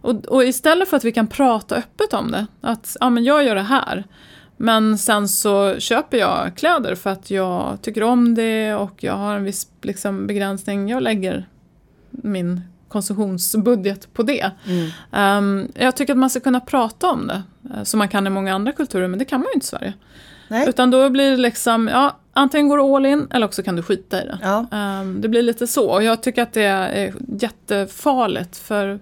[0.00, 3.44] Och, och istället för att vi kan prata öppet om det, att ja, men jag
[3.44, 4.04] gör det här.
[4.60, 9.34] Men sen så köper jag kläder för att jag tycker om det och jag har
[9.34, 10.88] en viss liksom, begränsning.
[10.88, 11.48] Jag lägger
[12.10, 14.50] min konsumtionsbudget på det.
[14.66, 15.38] Mm.
[15.38, 17.42] Um, jag tycker att man ska kunna prata om det,
[17.74, 19.68] uh, som man kan i många andra kulturer, men det kan man ju inte i
[19.68, 19.92] Sverige.
[20.48, 20.68] Nej.
[20.68, 23.82] Utan då blir det liksom, ja, antingen går du all in eller också kan du
[23.82, 24.38] skita i det.
[24.42, 24.66] Ja.
[25.00, 29.00] Um, det blir lite så, och jag tycker att det är jättefarligt, för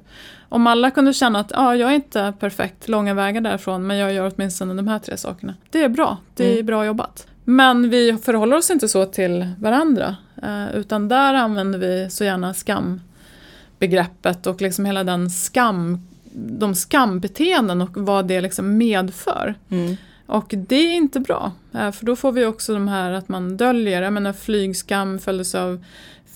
[0.49, 4.13] om alla kunde känna att ah, jag är inte perfekt långa vägar därifrån men jag
[4.13, 5.55] gör åtminstone de här tre sakerna.
[5.71, 6.67] Det är bra, det är mm.
[6.67, 7.27] bra jobbat.
[7.45, 12.55] Men vi förhåller oss inte så till varandra eh, utan där använder vi så gärna
[12.55, 16.01] skambegreppet och liksom hela den skam,
[16.33, 19.55] de skambeteenden och vad det liksom medför.
[19.71, 19.97] Mm.
[20.27, 23.57] Och det är inte bra, eh, för då får vi också de här att man
[23.57, 25.85] döljer, jag menar flygskam följdes av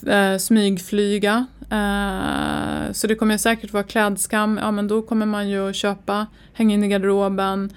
[0.07, 1.47] eh, smygflyga.
[1.71, 6.27] Eh, så det kommer säkert vara klädskam, ja men då kommer man ju att köpa,
[6.53, 7.73] hänga in i garderoben,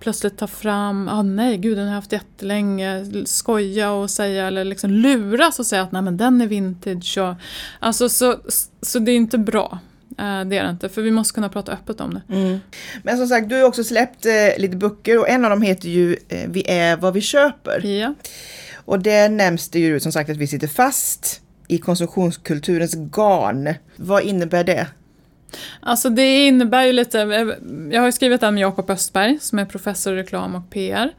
[0.00, 4.64] plötsligt ta fram, ah nej gud den har jag haft jättelänge, skoja och säga eller
[4.64, 7.18] liksom luras och säga att nej men den är vintage.
[7.18, 7.34] Och,
[7.80, 8.36] alltså så,
[8.82, 9.78] så det är inte bra.
[10.18, 12.34] Eh, det är det inte, för vi måste kunna prata öppet om det.
[12.34, 12.58] Mm.
[13.02, 15.88] Men som sagt, du har också släppt eh, lite böcker och en av dem heter
[15.88, 17.86] ju eh, Vi är vad vi köper.
[17.86, 18.14] Ja.
[18.74, 23.74] Och där nämns det ju som sagt att vi sitter fast i konsumtionskulturens garn.
[23.96, 24.86] Vad innebär det?
[25.80, 27.18] Alltså det innebär ju lite,
[27.90, 31.12] jag har skrivit den med Jakob Östberg som är professor i reklam och PR.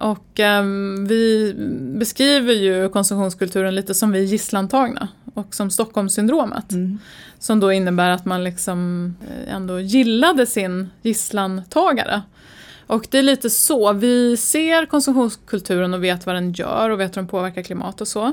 [0.00, 1.54] Och um, vi
[1.98, 6.72] beskriver ju konsumtionskulturen lite som vi är gisslantagna och som Stockholmssyndromet.
[6.72, 6.98] Mm.
[7.38, 12.22] Som då innebär att man liksom eh, ändå gillade sin gisslantagare.
[12.92, 17.16] Och det är lite så, vi ser konsumtionskulturen och vet vad den gör och vet
[17.16, 18.32] hur den påverkar klimat och så.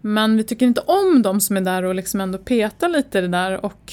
[0.00, 3.20] Men vi tycker inte om de som är där och liksom ändå petar lite i
[3.20, 3.92] det där och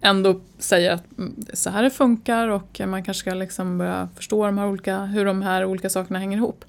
[0.00, 4.46] ändå säger att mm, så här det funkar och man kanske ska liksom börja förstå
[4.46, 6.64] de här olika, hur de här olika sakerna hänger ihop.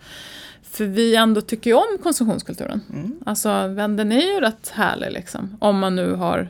[0.63, 2.81] För vi ändå tycker ju om konsumtionskulturen.
[2.89, 3.19] Mm.
[3.25, 5.57] Alltså den är ju rätt härlig liksom.
[5.59, 6.47] Om man nu har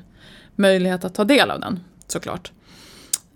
[0.55, 2.51] möjlighet att ta del av den såklart.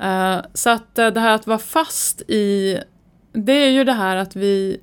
[0.03, 2.77] Uh, så att uh, det här att vara fast i,
[3.34, 4.77] det är ju det här att vi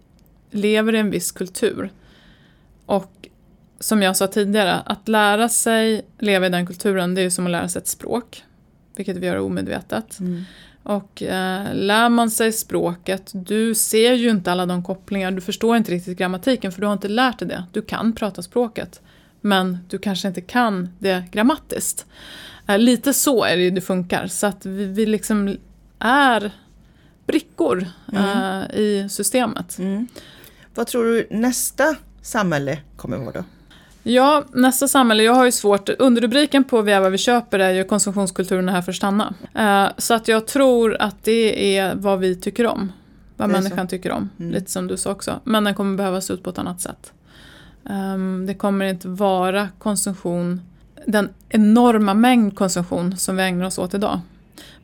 [0.51, 1.91] lever i en viss kultur.
[2.87, 3.29] Och
[3.81, 7.47] som jag sa tidigare, att lära sig leva i den kulturen det är ju som
[7.47, 8.45] att lära sig ett språk.
[8.97, 10.21] Vilket vi gör omedvetet.
[10.21, 10.45] Mm.
[10.83, 15.77] Och eh, lär man sig språket, du ser ju inte alla de kopplingar, du förstår
[15.77, 17.65] inte riktigt grammatiken för du har inte lärt dig det.
[17.73, 19.01] Du kan prata språket,
[19.41, 22.07] men du kanske inte kan det grammatiskt.
[22.67, 25.57] Eh, lite så är det ju det funkar, så att vi, vi liksom
[25.99, 26.51] är
[27.27, 29.79] brickor eh, i systemet.
[29.79, 30.07] Mm.
[30.75, 33.45] Vad tror du nästa samhälle kommer vara då?
[34.03, 37.71] Ja, nästa samhälle, jag har ju svårt, underrubriken på Vi är vad vi köper är
[37.71, 39.35] ju konsumtionskulturen är här för att stanna.
[39.55, 42.93] Eh, så att jag tror att det är vad vi tycker om.
[43.37, 44.53] Vad människan tycker om, Mm.
[44.53, 45.41] lite som du sa också.
[45.45, 47.13] Men den kommer behöva se ut på ett annat sätt.
[47.91, 50.61] Ehm, det kommer inte vara konsumtion,
[51.07, 54.21] den enorma mängd konsumtion som vi ägnar oss åt idag.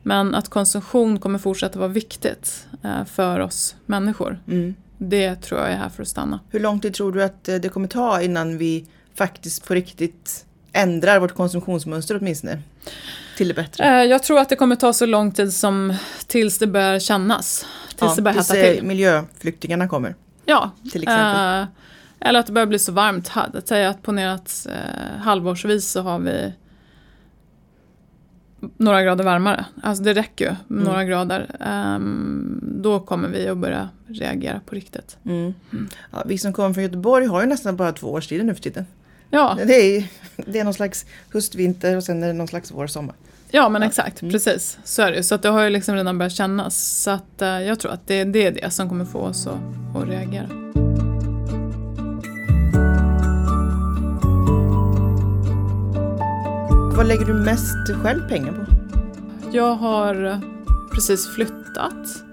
[0.03, 4.39] Men att konsumtion kommer fortsätta vara viktigt eh, för oss människor.
[4.47, 4.75] Mm.
[4.97, 6.39] Det tror jag är här för att stanna.
[6.49, 10.45] Hur lång tid tror du att eh, det kommer ta innan vi faktiskt på riktigt
[10.73, 12.61] ändrar vårt konsumtionsmönster åtminstone?
[13.37, 13.83] Till det bättre.
[13.85, 15.93] Eh, Jag tror att det kommer ta så lång tid som
[16.27, 17.65] tills det börjar kännas.
[17.95, 18.83] Tills det börjar hetta till.
[18.83, 20.71] miljöflyktingarna kommer Ja.
[20.91, 21.61] till exempel.
[21.61, 21.67] eh,
[22.21, 23.31] Eller att det börjar bli så varmt.
[23.35, 26.53] Att säga att ponerat eh, halvårsvis så har vi
[28.77, 29.65] några grader varmare.
[29.83, 31.55] Alltså det räcker ju, med några grader.
[31.59, 35.17] Ehm, då kommer vi att börja reagera på riktigt.
[35.25, 35.53] Mm.
[36.11, 38.85] Ja, vi som kommer från Göteborg har ju nästan bara två årstider nu för tiden.
[39.29, 43.15] Ja, Det är, det är någon slags höst-vinter och sen är det någon slags vår-sommar.
[43.51, 44.31] ja men exakt, Mm.
[44.31, 44.79] precis.
[44.83, 45.23] Så är det ju.
[45.23, 46.77] Så att det har ju liksom redan börjat kännas.
[47.03, 49.97] Så att eh, jag tror att det, det är det som kommer få oss att,
[49.97, 50.47] att reagera.
[56.99, 58.65] Vad lägger du mest själv pengar på?
[59.51, 60.41] Jag har
[60.93, 62.23] precis flyttat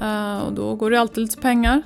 [0.00, 1.82] eh, och då går det alltid lite pengar.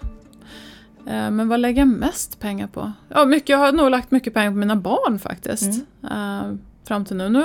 [1.06, 2.92] Eh, Men vad lägger jag mest pengar på?
[3.08, 5.82] Ja, mycket, jag har nog lagt mycket pengar på mina barn faktiskt.
[6.10, 6.42] eh,
[6.88, 7.28] Fram till nu.
[7.28, 7.42] Nu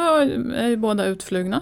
[0.56, 1.62] är ju båda utflugna.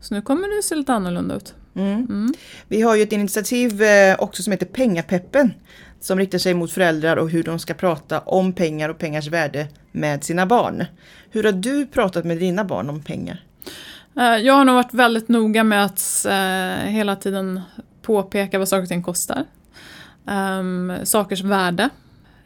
[0.00, 1.54] Så nu kommer det se lite annorlunda ut.
[1.74, 1.92] Mm.
[1.94, 2.34] Mm.
[2.68, 5.52] Vi har ju ett initiativ eh, också som heter Pengapeppen.
[6.00, 9.68] Som riktar sig mot föräldrar och hur de ska prata om pengar och pengars värde
[9.92, 10.84] med sina barn.
[11.30, 13.44] Hur har du pratat med dina barn om pengar?
[14.16, 17.60] Eh, jag har nog varit väldigt noga med att eh, hela tiden
[18.02, 19.44] påpeka vad saker och ting kostar.
[20.24, 21.90] Um, sakers värde.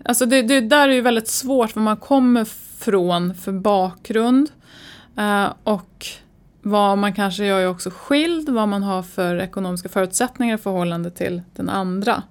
[0.05, 2.45] Alltså det, det där är ju väldigt svårt vad man kommer
[2.79, 4.51] från för bakgrund.
[5.17, 6.07] Eh, och
[6.63, 11.11] vad man kanske gör är också skild, vad man har för ekonomiska förutsättningar i förhållande
[11.11, 12.23] till den andra.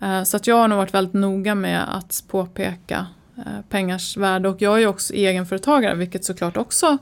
[0.00, 4.48] Eh, så att jag har nog varit väldigt noga med att påpeka eh, pengars värde
[4.48, 6.98] och jag är ju också egenföretagare vilket såklart också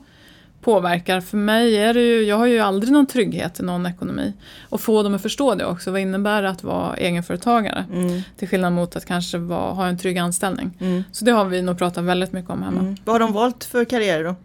[0.61, 1.21] påverkar.
[1.21, 4.33] För mig är det ju, jag har ju aldrig någon trygghet i någon ekonomi.
[4.69, 7.85] Och få dem att förstå det också, vad innebär det att vara egenföretagare?
[7.93, 8.21] Mm.
[8.37, 10.77] Till skillnad mot att kanske vara, ha en trygg anställning.
[10.79, 11.03] Mm.
[11.11, 12.79] Så det har vi nog pratat väldigt mycket om hemma.
[12.79, 12.95] Mm.
[13.05, 14.35] Vad har de valt för karriär då?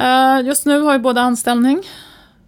[0.00, 1.82] Eh, just nu har ju båda anställning.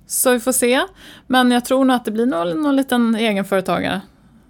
[0.06, 0.80] Så vi får se.
[1.26, 4.00] Men jag tror nog att det blir någon, någon liten egenföretagare.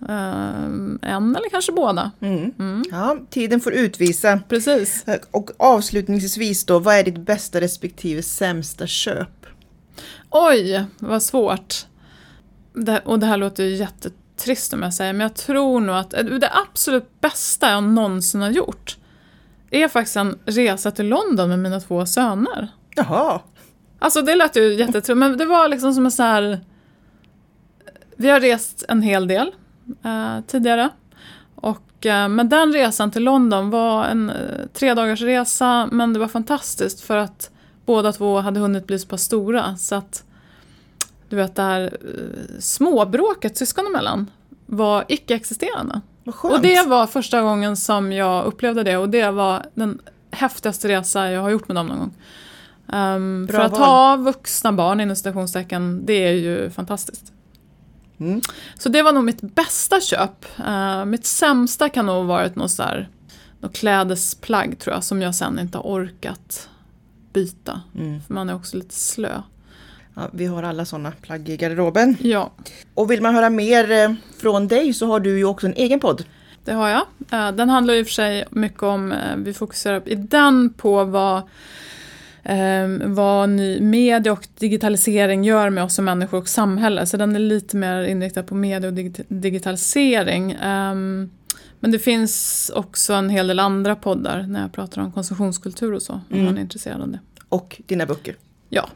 [0.08, 0.64] Eh,
[1.02, 2.10] en eller kanske båda.
[2.20, 2.52] Mm.
[2.58, 2.84] Mm.
[2.90, 4.40] Ja, tiden får utvisa.
[4.48, 5.04] Precis.
[5.30, 9.46] Och avslutningsvis då, vad är ditt bästa respektive sämsta köp?
[10.30, 11.86] Oj, vad svårt.
[12.72, 16.10] Det, och det här låter ju jättetrist om jag säger, men jag tror nog att
[16.10, 18.96] det absolut bästa jag någonsin har gjort
[19.70, 22.68] är faktiskt en resa till London med mina två söner.
[22.94, 23.40] Jaha,
[24.02, 26.60] Alltså det lät ju jättetråkigt, men det var liksom som en så här...
[28.16, 29.52] Vi har rest en hel del
[30.02, 30.88] eh, tidigare.
[31.54, 36.18] Och, eh, men den resan till London var en eh, tre dagars resa, men det
[36.18, 37.50] var fantastiskt för att
[37.86, 39.76] båda två hade hunnit bli så pass stora.
[39.76, 40.24] Så att,
[41.28, 44.30] du vet, det här eh, småbråket syskon emellan
[44.66, 46.00] var icke-existerande.
[46.42, 50.00] Och det var första gången som jag upplevde det och det var den
[50.30, 52.14] häftigaste resa jag har gjort med dem någon gång.
[52.92, 53.80] Um, för att val.
[53.80, 57.32] ha vuxna barn inom citationstecken, det är ju fantastiskt.
[58.20, 58.40] Mm.
[58.78, 60.46] Så det var nog mitt bästa köp.
[60.58, 63.08] Uh, mitt sämsta kan nog ha varit något, så här,
[63.60, 66.68] något klädesplagg tror jag, som jag sen inte har orkat
[67.32, 67.80] byta.
[67.98, 68.20] Mm.
[68.26, 69.42] För man är också lite slö.
[70.14, 72.16] Ja, vi har alla sådana plagg i garderoben.
[72.20, 72.50] Ja,
[72.94, 76.00] Och vill man höra mer eh, från dig så har du ju också en egen
[76.00, 76.24] podd.
[76.64, 77.02] det har jag.
[77.30, 81.42] Eh, den handlar i och för sig mycket om, vi fokuserar i den på vad
[83.04, 87.06] vad ny media och digitalisering gör med oss som människor och samhälle.
[87.06, 90.52] Så den är lite mer inriktad på media och dig digitalisering.
[90.52, 90.94] Eh,
[91.80, 96.02] men det finns också en hel del andra poddar när jag pratar om konsumtionskultur och
[96.02, 96.44] så, om mm.
[96.44, 97.20] man är intresserad av det.
[97.48, 98.36] Och dina böcker?
[98.68, 98.88] Ja.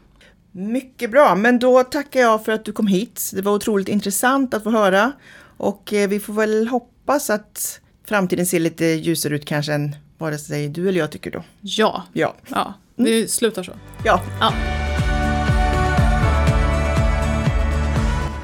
[0.51, 3.31] Mycket bra, men då tackar jag för att du kom hit.
[3.33, 5.11] Det var otroligt intressant att få höra
[5.57, 10.37] och eh, vi får väl hoppas att framtiden ser lite ljusare ut kanske än vare
[10.37, 11.43] sig du eller jag tycker då.
[11.61, 12.35] Ja, ja.
[12.47, 13.27] ja mm.
[13.27, 13.71] slutar så.
[14.03, 14.21] Ja.
[14.39, 14.53] ja.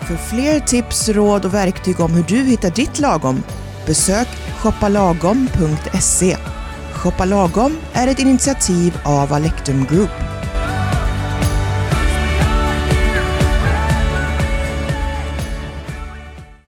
[0.08, 3.44] För fler tips, råd och verktyg om hur du hittar ditt lagom,
[3.86, 4.28] besök
[4.62, 6.38] shoppalagom.se.
[6.94, 10.31] Shoppa Lagom är ett initiativ av Alectum Group.